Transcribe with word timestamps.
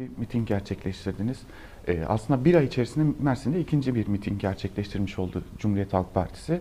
bir 0.00 0.08
miting 0.18 0.48
gerçekleştirdiniz. 0.48 1.38
Ee, 1.88 2.04
aslında 2.08 2.44
bir 2.44 2.54
ay 2.54 2.64
içerisinde 2.64 3.12
Mersin'de 3.22 3.60
ikinci 3.60 3.94
bir 3.94 4.08
miting 4.08 4.40
gerçekleştirmiş 4.40 5.18
oldu 5.18 5.42
Cumhuriyet 5.58 5.92
Halk 5.92 6.14
Partisi. 6.14 6.60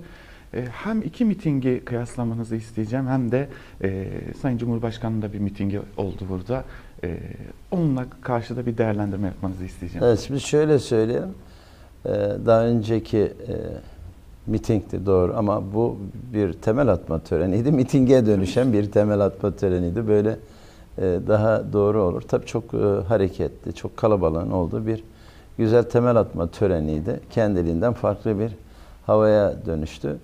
Ee, 0.54 0.65
hem 0.71 1.01
iki 1.01 1.25
mitingi 1.25 1.81
kıyaslamanızı 1.85 2.55
isteyeceğim 2.55 3.07
hem 3.07 3.31
de 3.31 3.49
e, 3.83 4.07
Sayın 4.41 4.57
Cumhurbaşkanı'nın 4.57 5.21
da 5.21 5.33
bir 5.33 5.39
mitingi 5.39 5.81
oldu 5.97 6.25
burada. 6.29 6.63
Ee, 7.03 7.17
onunla 7.71 8.05
karşıda 8.21 8.65
bir 8.65 8.77
değerlendirme 8.77 9.27
yapmanızı 9.27 9.65
isteyeceğim. 9.65 10.07
Evet, 10.07 10.19
şimdi 10.19 10.39
şöyle 10.39 10.79
söyleyelim. 10.79 11.33
Ee, 12.05 12.09
daha 12.45 12.65
önceki 12.65 13.17
e, 13.17 13.55
mitingdi 14.47 15.05
doğru 15.05 15.33
ama 15.37 15.73
bu 15.73 15.97
bir 16.33 16.53
temel 16.53 16.87
atma 16.87 17.19
töreniydi. 17.19 17.71
Mitinge 17.71 18.25
dönüşen 18.25 18.73
bir 18.73 18.91
temel 18.91 19.19
atma 19.19 19.55
töreniydi. 19.55 20.07
Böyle 20.07 20.29
e, 20.29 20.58
daha 20.97 21.73
doğru 21.73 22.01
olur. 22.01 22.21
Tabii 22.21 22.45
çok 22.45 22.73
e, 22.73 22.77
hareketli, 23.07 23.73
çok 23.73 23.97
kalabalığın 23.97 24.51
olduğu 24.51 24.87
bir 24.87 25.04
güzel 25.57 25.83
temel 25.83 26.15
atma 26.15 26.47
töreniydi. 26.47 27.19
Kendiliğinden 27.29 27.93
farklı 27.93 28.39
bir 28.39 28.51
havaya 29.05 29.65
dönüştü. 29.65 30.17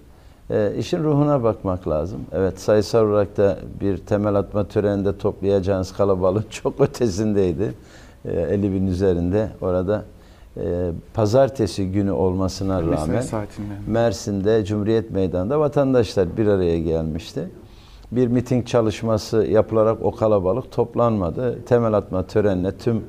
E, 0.50 0.74
işin 0.78 1.04
ruhuna 1.04 1.44
bakmak 1.44 1.88
lazım. 1.88 2.20
Evet 2.32 2.60
sayısal 2.60 3.06
olarak 3.06 3.38
da 3.38 3.58
bir 3.82 3.98
temel 3.98 4.36
atma 4.36 4.68
töreninde 4.68 5.18
toplayacağınız 5.18 5.94
kalabalık 5.94 6.52
çok 6.64 6.82
ötesindeydi. 6.82 7.74
E, 8.26 8.32
50 8.32 8.72
bin 8.74 8.88
üzerinde 8.88 9.50
orada 9.62 10.04
e, 10.58 10.92
pazartesi 11.14 11.92
günü 11.92 12.12
olmasına 12.12 12.82
rağmen 12.82 13.22
saatinde. 13.22 13.74
Mersin'de 13.88 14.66
Cumhuriyet 14.66 15.12
Meydanı'nda 15.12 15.60
vatandaşlar 15.60 16.38
bir 16.38 16.48
araya 16.48 16.80
gelmişti. 16.80 17.50
Bir 18.12 18.28
miting 18.28 18.68
çalışması 18.68 19.38
yapılarak 19.38 19.98
o 20.02 20.12
kalabalık 20.12 20.72
toplanmadı. 20.72 21.66
Temel 21.66 21.94
atma 21.94 22.28
törenine 22.28 22.78
tüm 22.78 23.04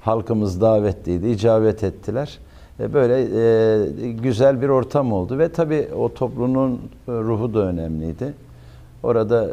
halkımız 0.00 0.60
davetliydi, 0.60 1.28
icabet 1.28 1.84
ettiler. 1.84 2.38
E, 2.80 2.94
Böyle 2.94 3.20
e, 4.06 4.10
güzel 4.12 4.62
bir 4.62 4.68
ortam 4.68 5.12
oldu 5.12 5.38
ve 5.38 5.48
tabii 5.48 5.88
o 5.98 6.14
toplumun 6.14 6.72
e, 6.72 6.78
ruhu 7.12 7.54
da 7.54 7.58
önemliydi. 7.58 8.34
Orada 9.02 9.48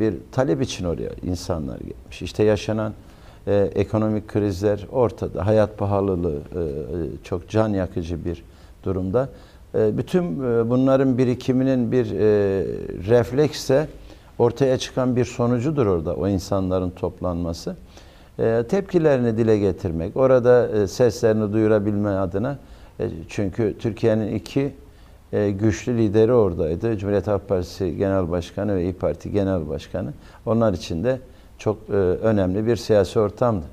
bir 0.00 0.14
talep 0.32 0.62
için 0.62 0.84
oraya 0.84 1.10
insanlar 1.22 1.78
gelmiş. 1.78 2.22
İşte 2.22 2.44
yaşanan 2.44 2.92
ekonomik 3.74 4.28
krizler 4.28 4.86
ortada. 4.92 5.46
Hayat 5.46 5.78
pahalılığı 5.78 6.38
çok 7.24 7.48
can 7.48 7.68
yakıcı 7.68 8.24
bir 8.24 8.44
durumda. 8.84 9.28
Bütün 9.74 10.40
bunların 10.70 11.18
birikiminin 11.18 11.92
bir 11.92 12.10
refleksle 13.08 13.88
ortaya 14.38 14.78
çıkan 14.78 15.16
bir 15.16 15.24
sonucudur 15.24 15.86
orada 15.86 16.14
o 16.14 16.28
insanların 16.28 16.90
toplanması. 16.90 17.76
E, 18.38 18.64
tepkilerini 18.68 19.36
dile 19.36 19.58
getirmek, 19.58 20.16
orada 20.16 20.68
e, 20.68 20.86
seslerini 20.86 21.52
duyurabilme 21.52 22.10
adına 22.10 22.58
e, 23.00 23.08
çünkü 23.28 23.76
Türkiye'nin 23.78 24.34
iki 24.34 24.74
e, 25.32 25.50
güçlü 25.50 25.98
lideri 25.98 26.32
oradaydı. 26.32 26.98
Cumhuriyet 26.98 27.26
Halk 27.26 27.48
Partisi 27.48 27.96
Genel 27.96 28.30
Başkanı 28.30 28.76
ve 28.76 28.82
İYİ 28.82 28.92
Parti 28.92 29.32
Genel 29.32 29.68
Başkanı. 29.68 30.12
Onlar 30.46 30.72
için 30.72 31.04
de 31.04 31.20
çok 31.58 31.78
e, 31.88 31.92
önemli 31.92 32.66
bir 32.66 32.76
siyasi 32.76 33.18
ortamdı. 33.18 33.64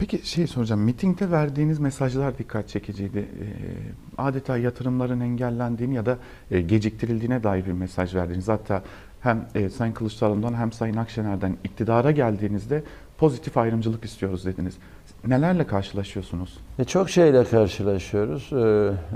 Peki 0.00 0.28
şey 0.28 0.46
soracağım. 0.46 0.80
Mitingde 0.80 1.30
verdiğiniz 1.30 1.78
mesajlar 1.78 2.38
dikkat 2.38 2.68
çekiciydi. 2.68 3.18
Ee, 3.18 3.46
adeta 4.18 4.56
yatırımların 4.56 5.20
engellendiğini 5.20 5.94
ya 5.94 6.06
da 6.06 6.18
e, 6.50 6.60
geciktirildiğine 6.60 7.42
dair 7.42 7.66
bir 7.66 7.72
mesaj 7.72 8.14
verdiniz. 8.14 8.48
Hatta 8.48 8.82
hem 9.20 9.46
e, 9.54 9.70
Sayın 9.70 9.92
Kılıçdaroğlu'ndan 9.92 10.54
hem 10.54 10.72
Sayın 10.72 10.96
Akşener'den 10.96 11.56
iktidara 11.64 12.10
geldiğinizde 12.10 12.82
pozitif 13.18 13.58
ayrımcılık 13.58 14.04
istiyoruz 14.04 14.44
dediniz. 14.44 14.74
Nelerle 15.26 15.66
karşılaşıyorsunuz? 15.66 16.58
E, 16.78 16.84
çok 16.84 17.10
şeyle 17.10 17.44
karşılaşıyoruz. 17.44 18.52
E, 18.52 18.56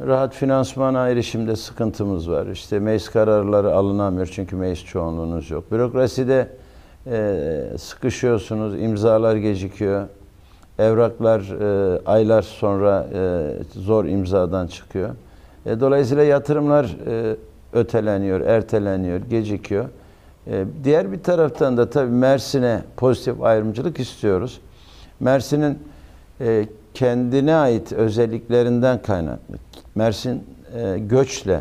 rahat 0.06 0.34
finansmana 0.34 1.08
erişimde 1.08 1.56
sıkıntımız 1.56 2.30
var. 2.30 2.46
İşte 2.46 2.78
meclis 2.78 3.08
kararları 3.08 3.74
alınamıyor 3.74 4.26
çünkü 4.26 4.56
meclis 4.56 4.84
çoğunluğunuz 4.84 5.50
yok. 5.50 5.72
Bürokraside 5.72 6.48
e, 7.06 7.62
sıkışıyorsunuz, 7.78 8.82
imzalar 8.82 9.36
gecikiyor. 9.36 10.08
Evraklar 10.78 11.40
e, 11.40 12.00
aylar 12.06 12.42
sonra 12.42 13.06
e, 13.14 13.52
zor 13.80 14.04
imzadan 14.04 14.66
çıkıyor. 14.66 15.10
E, 15.66 15.80
dolayısıyla 15.80 16.24
yatırımlar 16.24 16.96
e, 17.06 17.36
öteleniyor, 17.74 18.40
erteleniyor, 18.40 19.20
gecikiyor. 19.20 19.88
E, 20.46 20.64
diğer 20.84 21.12
bir 21.12 21.22
taraftan 21.22 21.76
da 21.76 21.90
tabii 21.90 22.10
Mersin'e 22.10 22.82
pozitif 22.96 23.42
ayrımcılık 23.42 24.00
istiyoruz. 24.00 24.60
Mersin'in 25.20 25.78
e, 26.40 26.66
kendine 26.94 27.54
ait 27.54 27.92
özelliklerinden 27.92 29.02
kaynaklı. 29.02 29.54
Mersin 29.94 30.44
e, 30.74 30.98
göçle 30.98 31.60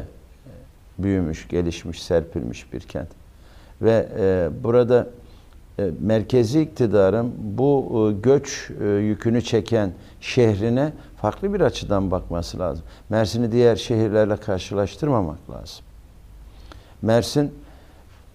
büyümüş, 0.97 1.47
gelişmiş, 1.47 2.03
serpilmiş 2.03 2.73
bir 2.73 2.79
kent. 2.79 3.07
Ve 3.81 4.07
e, 4.19 4.49
burada 4.63 5.07
e, 5.79 5.89
merkezi 6.01 6.61
iktidarın 6.61 7.33
bu 7.37 8.09
e, 8.09 8.21
göç 8.21 8.71
e, 8.81 8.87
yükünü 8.87 9.41
çeken 9.41 9.91
şehrine 10.21 10.93
farklı 11.17 11.53
bir 11.53 11.61
açıdan 11.61 12.11
bakması 12.11 12.59
lazım. 12.59 12.85
Mersin'i 13.09 13.51
diğer 13.51 13.75
şehirlerle 13.75 14.37
karşılaştırmamak 14.37 15.49
lazım. 15.49 15.85
Mersin 17.03 17.51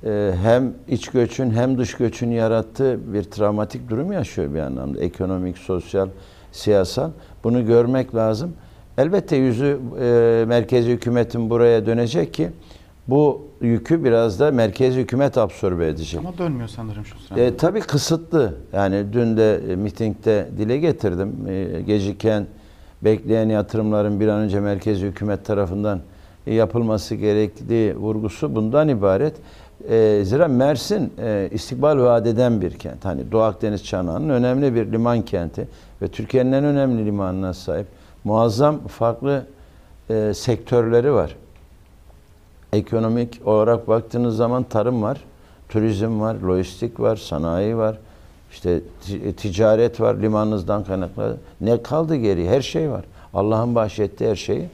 e, 0.05 0.33
hem 0.43 0.75
iç 0.89 1.09
göçün 1.09 1.51
hem 1.51 1.79
dış 1.79 1.95
göçün 1.95 2.31
yarattığı 2.31 3.15
bir 3.15 3.23
travmatik 3.23 3.91
durum 3.91 4.13
yaşıyor 4.13 4.55
bir 4.55 4.61
anlamda. 4.61 5.01
Ekonomik, 5.01 5.59
sosyal, 5.59 6.09
siyasal. 6.53 7.11
Bunu 7.45 7.67
görmek 7.67 8.15
lazım. 8.15 8.53
Elbette 8.99 9.37
yüzü 9.37 9.81
e, 10.01 10.45
merkezi 10.49 10.91
hükümetin 10.91 11.51
buraya 11.51 11.87
dönecek 11.87 12.35
ki 12.35 12.51
bu 13.09 13.49
yükü 13.61 14.05
biraz 14.05 14.41
da 14.41 14.51
merkezi 14.51 15.01
hükümet 15.01 15.39
absorbe 15.39 15.87
edecek. 15.89 16.21
Ama 16.21 16.39
dönmüyor 16.39 16.69
sanırım 16.69 17.05
şu 17.05 17.19
sırada. 17.19 17.41
E, 17.41 17.57
tabii 17.57 17.81
kısıtlı. 17.81 18.55
Yani 18.73 19.13
dün 19.13 19.37
de 19.37 19.61
e, 19.73 19.77
mitingde 19.77 20.49
dile 20.59 20.79
getirdim. 20.79 21.35
E, 21.49 21.81
geciken 21.81 22.47
bekleyen 23.03 23.49
yatırımların 23.49 24.21
bir 24.21 24.29
an 24.29 24.41
önce 24.41 24.61
merkezi 24.61 25.07
hükümet 25.07 25.45
tarafından 25.45 26.01
yapılması 26.55 27.15
gerektiği 27.15 27.97
vurgusu 27.97 28.55
bundan 28.55 28.89
ibaret. 28.89 29.35
E, 29.89 30.21
zira 30.25 30.49
Mersin 30.49 31.13
e, 31.19 31.49
istikbal 31.53 31.99
vaat 31.99 32.27
eden 32.27 32.61
bir 32.61 32.71
kent. 32.79 33.05
Hani 33.05 33.33
Doğu 33.33 33.43
Akdeniz 33.43 33.85
çanağının 33.85 34.29
önemli 34.29 34.75
bir 34.75 34.93
liman 34.93 35.23
kenti 35.23 35.69
ve 36.03 36.09
Türkiye'nin 36.09 36.53
en 36.53 36.65
önemli 36.65 37.07
limanına 37.07 37.55
sahip. 37.55 37.87
Muazzam 38.25 38.79
farklı 38.87 39.47
e, 40.11 40.35
sektörleri 40.35 41.13
var. 41.13 41.37
Ekonomik 42.73 43.41
olarak 43.45 43.89
baktığınız 43.89 44.37
zaman 44.37 44.63
tarım 44.63 45.03
var, 45.03 45.25
turizm 45.69 46.21
var, 46.21 46.35
lojistik 46.35 47.01
var, 47.01 47.17
sanayi 47.17 47.77
var, 47.77 47.99
işte 48.53 48.81
ti- 49.01 49.33
ticaret 49.33 50.01
var 50.01 50.15
limanınızdan 50.15 50.85
kaynaklı. 50.85 51.37
Ne 51.61 51.83
kaldı 51.83 52.17
geri? 52.17 52.49
Her 52.49 52.61
şey 52.61 52.91
var. 52.91 53.05
Allah'ın 53.35 53.75
bahşettiği 53.75 54.31
her 54.31 54.37
şeyi 54.37 54.61
e, 54.63 54.69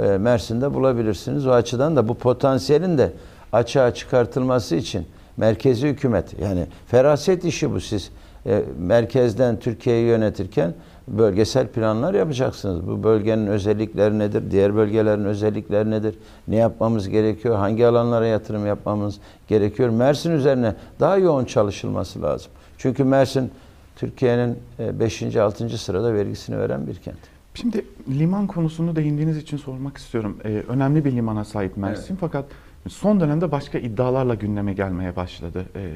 Mersin'de 0.00 0.74
bulabilirsiniz. 0.74 1.46
O 1.46 1.50
açıdan 1.50 1.96
da 1.96 2.08
bu 2.08 2.14
potansiyelin 2.14 2.98
de 2.98 3.12
açığa 3.52 3.94
çıkartılması 3.94 4.76
için 4.76 5.06
merkezi 5.36 5.88
hükümet 5.88 6.40
yani 6.40 6.66
feraset 6.86 7.44
işi 7.44 7.72
bu 7.72 7.80
siz 7.80 8.10
e, 8.46 8.62
merkezden 8.78 9.60
Türkiye'yi 9.60 10.06
yönetirken 10.06 10.74
bölgesel 11.08 11.66
planlar 11.66 12.14
yapacaksınız. 12.14 12.86
Bu 12.86 13.02
bölgenin 13.02 13.46
özellikleri 13.46 14.18
nedir? 14.18 14.50
Diğer 14.50 14.76
bölgelerin 14.76 15.24
özellikleri 15.24 15.90
nedir? 15.90 16.18
Ne 16.48 16.56
yapmamız 16.56 17.08
gerekiyor? 17.08 17.56
Hangi 17.56 17.86
alanlara 17.86 18.26
yatırım 18.26 18.66
yapmamız 18.66 19.18
gerekiyor? 19.48 19.88
Mersin 19.88 20.30
üzerine 20.30 20.74
daha 21.00 21.16
yoğun 21.16 21.44
çalışılması 21.44 22.22
lazım. 22.22 22.52
Çünkü 22.78 23.04
Mersin 23.04 23.50
Türkiye'nin 23.96 24.58
5. 24.78 25.36
6. 25.36 25.78
sırada 25.78 26.14
vergisini 26.14 26.58
veren 26.58 26.86
bir 26.86 26.94
kent. 26.94 27.33
Şimdi 27.54 27.84
liman 28.08 28.46
konusunu 28.46 28.96
değindiğiniz 28.96 29.36
için 29.36 29.56
sormak 29.56 29.96
istiyorum. 29.96 30.38
Ee, 30.44 30.62
önemli 30.68 31.04
bir 31.04 31.12
limana 31.12 31.44
sahip 31.44 31.76
Mersin 31.76 32.16
fakat 32.16 32.44
son 32.88 33.20
dönemde 33.20 33.52
başka 33.52 33.78
iddialarla 33.78 34.34
gündeme 34.34 34.72
gelmeye 34.72 35.16
başladı. 35.16 35.64
Ee, 35.76 35.90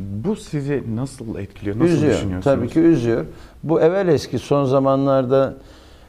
bu 0.00 0.36
sizi 0.36 0.82
nasıl 0.96 1.38
etkiliyor? 1.38 1.78
Nasıl 1.78 1.92
üzüyor. 1.92 2.12
düşünüyorsunuz? 2.12 2.56
Tabii 2.56 2.68
ki 2.68 2.80
üzüyor. 2.80 3.24
Bu 3.62 3.80
evvel 3.80 4.08
eski 4.08 4.38
son 4.38 4.64
zamanlarda 4.64 5.54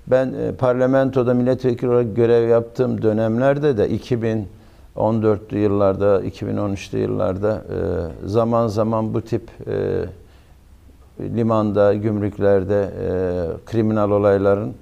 ben 0.08 0.34
e, 0.34 0.52
parlamentoda 0.52 1.34
milletvekili 1.34 1.90
olarak 1.90 2.16
görev 2.16 2.48
yaptığım 2.48 3.02
dönemlerde 3.02 3.78
de 3.78 3.90
2014'lü 4.96 5.58
yıllarda, 5.58 6.22
2013'lü 6.22 6.98
yıllarda 6.98 7.64
e, 8.26 8.28
zaman 8.28 8.68
zaman 8.68 9.14
bu 9.14 9.22
tip 9.22 9.50
e, 9.68 10.06
limanda, 11.20 11.94
gümrüklerde 11.94 12.82
e, 12.82 13.12
kriminal 13.66 14.12
olayların 14.12 14.74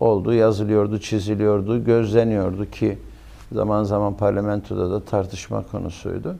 olduğu 0.00 0.32
yazılıyordu, 0.32 1.00
çiziliyordu, 1.00 1.84
gözleniyordu 1.84 2.70
ki 2.70 2.98
zaman 3.52 3.84
zaman 3.84 4.14
parlamentoda 4.14 4.90
da 4.90 5.00
tartışma 5.00 5.62
konusuydu. 5.70 6.36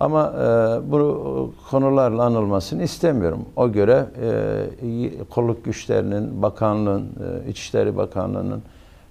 Ama 0.00 0.32
e, 0.38 0.42
bu 0.90 1.52
konularla 1.70 2.22
anılmasını 2.22 2.82
istemiyorum. 2.82 3.44
O 3.56 3.72
göre 3.72 4.06
e, 4.22 5.24
kolluk 5.30 5.64
güçlerinin, 5.64 6.42
bakanlığın, 6.42 7.02
e, 7.02 7.50
İçişleri 7.50 7.96
Bakanlığı'nın, 7.96 8.62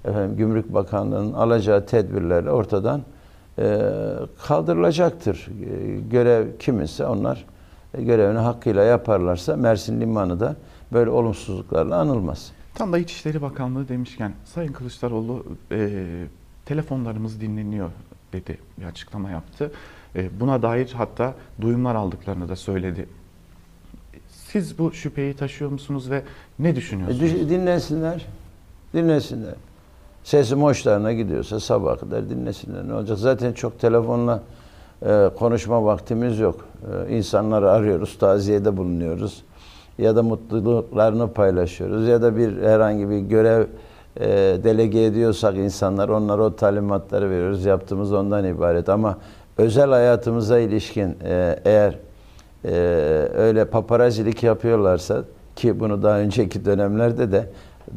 efendim, 0.06 0.38
Gümrük 0.38 0.74
Bakanlığı'nın 0.74 1.34
alacağı 1.34 1.86
tedbirlerle 1.86 2.52
ortadan 2.52 3.02
e, 3.60 3.82
kaldırılacaktır. 4.48 5.48
E, 5.48 6.00
görev 6.12 6.58
kiminse 6.60 7.06
onlar 7.06 7.38
e, 7.38 7.61
görevini 7.94 8.38
hakkıyla 8.40 8.84
yaparlarsa 8.84 9.56
Mersin 9.56 10.02
Limanı 10.02 10.40
da 10.40 10.56
böyle 10.94 11.10
olumsuzluklarla 11.10 11.98
anılmaz. 11.98 12.52
Tam 12.76 12.94
da 12.94 12.98
İçişleri 12.98 13.42
Bakanlığı 13.42 13.88
demişken 13.88 14.34
Sayın 14.46 14.72
Kılıçdaroğlu 14.74 15.46
e, 15.72 16.04
telefonlarımız 16.66 17.42
dinleniyor 17.42 17.90
dedi 18.34 18.58
bir 18.80 18.86
açıklama 18.86 19.30
yaptı. 19.30 19.72
E, 20.16 20.40
buna 20.40 20.62
dair 20.62 20.92
hatta 20.98 21.34
duyumlar 21.62 21.96
aldıklarını 21.96 22.50
da 22.50 22.56
söyledi. 22.56 23.08
Siz 24.30 24.80
bu 24.80 24.94
şüpheyi 24.94 25.34
taşıyor 25.34 25.72
musunuz 25.72 26.10
ve 26.12 26.22
ne 26.60 26.70
E, 26.70 26.76
düşünüyorsunuz? 26.76 27.22
düş- 27.22 27.34
dinlesinler. 27.50 28.26
Dinlesinler. 28.94 29.54
Sesim 30.24 30.62
hoşlarına 30.64 31.14
gidiyorsa 31.14 31.60
sabah 31.60 32.00
kadar 32.00 32.30
dinlesinler. 32.30 32.88
Ne 32.88 32.94
olacak? 32.94 33.18
Zaten 33.18 33.54
çok 33.54 33.80
telefonla 33.80 34.44
e, 35.06 35.30
konuşma 35.40 35.86
vaktimiz 35.86 36.40
yok. 36.40 36.66
E, 37.08 37.16
insanları 37.16 37.72
arıyoruz, 37.72 38.18
taziyede 38.18 38.78
bulunuyoruz. 38.78 39.44
Ya 39.98 40.16
da 40.16 40.24
mutluluklarını 40.24 41.34
paylaşıyoruz. 41.34 42.08
Ya 42.08 42.22
da 42.22 42.38
bir 42.38 42.62
herhangi 42.62 43.10
bir 43.10 43.20
görev 43.20 43.66
e, 44.20 44.28
delege 44.64 45.06
ediyorsak 45.06 45.58
insanlar 45.58 46.10
onlara 46.10 46.44
o 46.44 46.56
talimatları 46.56 47.30
veriyoruz. 47.30 47.66
Yaptığımız 47.66 48.14
ondan 48.14 48.46
ibaret. 48.46 48.90
Ama 48.90 49.18
özel 49.58 49.90
hayatımıza 49.90 50.60
ilişkin 50.60 51.18
e, 51.24 51.60
eğer 51.66 51.98
e, 52.66 52.72
öyle 53.36 53.66
paparazilik 53.66 54.44
yapıyorlarsa 54.44 55.24
ki 55.56 55.80
bunu 55.80 56.04
daha 56.04 56.20
önceki 56.20 56.66
dönemlerde 56.66 57.32
de 57.32 57.50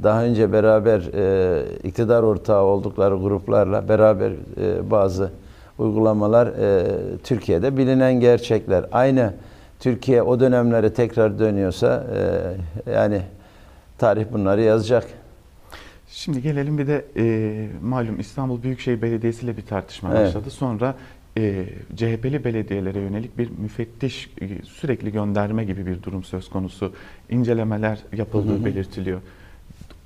daha 0.02 0.24
önce 0.24 0.52
beraber 0.52 1.02
e, 1.14 1.62
iktidar 1.84 2.22
ortağı 2.22 2.62
oldukları 2.62 3.14
gruplarla 3.14 3.88
beraber 3.88 4.30
e, 4.30 4.90
bazı 4.90 5.30
uygulamalar 5.79 6.47
e, 6.47 6.87
Türkiye'de 7.25 7.76
bilinen 7.76 8.21
gerçekler. 8.21 8.85
Aynı 8.93 9.35
Türkiye 9.81 10.23
o 10.23 10.41
dönemlere 10.41 10.93
tekrar 10.93 11.38
dönüyorsa 11.38 12.06
e, 12.87 12.93
yani 12.93 13.23
tarih 13.99 14.25
bunları 14.32 14.62
yazacak. 14.62 15.05
Şimdi 16.09 16.43
gelelim 16.43 16.79
bir 16.79 16.87
de 16.87 17.05
e, 17.17 17.69
malum 17.82 18.21
İstanbul 18.21 18.62
Büyükşehir 18.62 19.03
Belediyesi 19.03 19.44
ile 19.44 19.56
bir 19.56 19.67
tartışma 19.67 20.11
Evet. 20.15 20.26
başladı. 20.26 20.50
Sonra 20.50 20.94
e, 21.38 21.65
CHP'li 21.97 22.44
belediyelere 22.44 23.00
yönelik 23.00 23.38
bir 23.38 23.50
müfettiş 23.59 24.31
e, 24.41 24.49
sürekli 24.65 25.12
gönderme 25.12 25.65
gibi 25.65 25.87
bir 25.87 26.03
durum 26.03 26.25
söz 26.25 26.50
konusu. 26.50 26.93
İncelemeler 27.31 27.99
yapıldığı 28.12 28.65
belirtiliyor. 28.65 29.21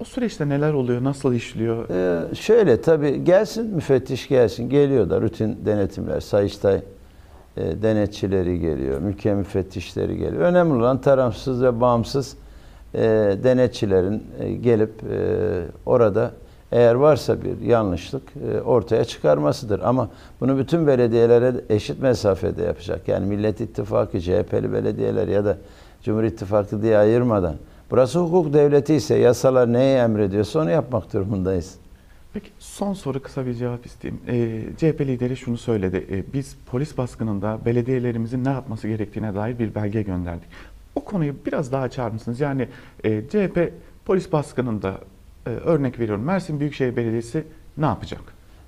O 0.00 0.04
süreçte 0.04 0.48
neler 0.48 0.72
oluyor, 0.72 1.04
nasıl 1.04 1.34
işliyor? 1.34 1.88
Ee, 1.90 2.34
şöyle 2.34 2.80
tabii 2.80 3.24
gelsin 3.24 3.66
müfettiş 3.66 4.28
gelsin. 4.28 4.70
Geliyor 4.70 5.10
da 5.10 5.20
rutin 5.20 5.58
denetimler, 5.66 6.20
Sayıştay 6.20 6.80
e, 7.56 7.82
denetçileri 7.82 8.60
geliyor, 8.60 9.00
mülkiye 9.00 9.34
müfettişleri 9.34 10.16
geliyor. 10.16 10.42
Önemli 10.42 10.74
olan 10.74 11.00
tarafsız 11.00 11.62
ve 11.62 11.80
bağımsız 11.80 12.36
e, 12.94 13.00
denetçilerin 13.42 14.22
e, 14.40 14.52
gelip 14.52 14.90
e, 15.12 15.64
orada 15.86 16.30
eğer 16.72 16.94
varsa 16.94 17.42
bir 17.42 17.60
yanlışlık 17.60 18.22
e, 18.52 18.60
ortaya 18.60 19.04
çıkarmasıdır. 19.04 19.80
Ama 19.80 20.08
bunu 20.40 20.58
bütün 20.58 20.86
belediyelere 20.86 21.54
eşit 21.68 22.02
mesafede 22.02 22.62
yapacak. 22.62 23.08
Yani 23.08 23.26
Millet 23.26 23.60
İttifakı, 23.60 24.20
CHP'li 24.20 24.72
belediyeler 24.72 25.28
ya 25.28 25.44
da 25.44 25.56
Cumhur 26.02 26.22
İttifakı 26.22 26.82
diye 26.82 26.98
ayırmadan. 26.98 27.54
Burası 27.90 28.18
hukuk 28.18 28.52
devleti 28.52 28.94
ise 28.94 29.14
yasalar 29.14 29.72
neyi 29.72 29.96
emrediyorsa 29.96 30.60
onu 30.60 30.70
yapmak 30.70 31.12
durumundayız. 31.12 31.74
Peki 32.32 32.50
son 32.58 32.94
soru 32.94 33.22
kısa 33.22 33.46
bir 33.46 33.54
cevap 33.54 33.86
isteyeyim. 33.86 34.22
E, 34.28 34.60
CHP 34.76 35.00
lideri 35.00 35.36
şunu 35.36 35.56
söyledi. 35.56 36.06
E, 36.10 36.32
biz 36.32 36.56
polis 36.66 36.98
baskınında 36.98 37.58
belediyelerimizin 37.66 38.44
ne 38.44 38.48
yapması 38.48 38.88
gerektiğine 38.88 39.34
dair 39.34 39.58
bir 39.58 39.74
belge 39.74 40.02
gönderdik. 40.02 40.48
O 40.94 41.04
konuyu 41.04 41.34
biraz 41.46 41.72
daha 41.72 41.82
açar 41.82 42.10
mısınız? 42.10 42.40
Yani 42.40 42.68
e, 43.04 43.22
CHP 43.28 43.72
polis 44.04 44.32
baskınında 44.32 44.94
e, 45.46 45.50
örnek 45.50 45.98
veriyorum 45.98 46.24
Mersin 46.24 46.60
Büyükşehir 46.60 46.96
Belediyesi 46.96 47.44
ne 47.78 47.86
yapacak? 47.86 48.20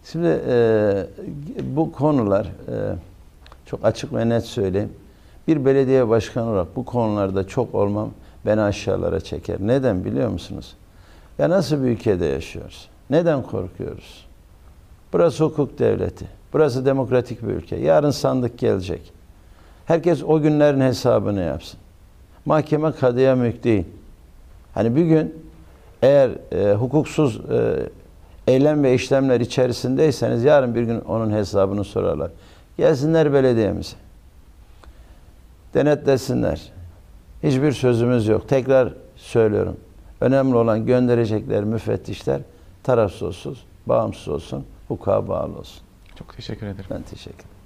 Şimdi 0.05 0.41
e, 0.49 1.07
bu 1.63 1.93
konular 1.93 2.47
e, 2.47 2.75
çok 3.67 3.85
açık 3.85 4.15
ve 4.15 4.29
net 4.29 4.45
söyleyeyim. 4.45 4.93
Bir 5.49 5.65
belediye 5.65 6.09
başkanı 6.09 6.51
olarak 6.51 6.77
bu 6.77 6.85
konularda 6.85 7.49
çok 7.49 7.75
olmam 7.75 8.11
beni 8.47 8.61
aşağılara 8.61 9.21
çeker. 9.21 9.57
Neden 9.61 10.05
biliyor 10.05 10.29
musunuz? 10.29 10.77
Ya 11.39 11.51
nasıl 11.51 11.83
bir 11.83 11.89
ülkede 11.89 12.27
yaşıyoruz? 12.27 12.89
Neden 13.11 13.43
korkuyoruz? 13.43 14.27
Burası 15.13 15.45
hukuk 15.45 15.79
devleti. 15.79 16.27
Burası 16.53 16.87
demokratik 16.87 17.43
bir 17.43 17.53
ülke. 17.53 17.77
Yarın 17.77 18.11
sandık 18.11 18.59
gelecek. 18.59 19.13
Herkes 19.87 20.23
o 20.23 20.41
günlerin 20.41 20.81
hesabını 20.81 21.41
yapsın. 21.41 21.81
Mahkeme 22.45 22.93
kadıya 22.93 23.37
mülk 23.37 23.65
değil. 23.65 23.85
Hani 24.75 24.97
bir 24.97 25.05
gün 25.05 25.35
eğer 26.03 26.31
e, 26.53 26.75
hukuksuz 26.75 27.41
e, 27.51 27.77
eylem 28.47 28.83
ve 28.83 28.95
işlemler 28.95 29.41
içerisindeyseniz 29.41 30.45
yarın 30.45 30.75
bir 30.75 30.83
gün 30.83 31.01
onun 31.01 31.31
hesabını 31.31 31.85
sorarlar. 31.85 32.31
Gelsinler 32.77 33.33
belediyemize. 33.33 33.97
Denetlesinler. 35.75 36.73
Hiçbir 37.43 37.73
sözümüz 37.73 38.27
yok. 38.29 38.49
Tekrar 38.49 38.93
söylüyorum. 39.17 39.77
Önemli 40.21 40.57
olan 40.57 40.87
gönderecekler 40.87 41.65
müfettişler 41.65 42.41
tarafsız 42.83 43.23
olsun, 43.23 43.59
bağımsız 43.87 44.29
olsun, 44.29 44.65
hukuka 44.89 45.29
bağlı 45.29 45.59
olsun. 45.59 45.83
Çok 46.17 46.37
teşekkür 46.37 46.67
ederim. 46.67 46.87
Ben 46.91 47.03
teşekkür 47.03 47.35
ederim. 47.39 47.60